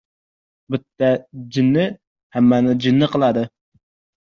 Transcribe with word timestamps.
•Bitta 0.75 1.09
jinni 1.57 1.85
hammani 2.39 2.77
jinni 2.87 3.13
qiladi. 3.15 3.47